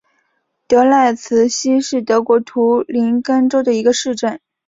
[0.67, 4.41] 德赖茨希是德国图林根州的一个市镇。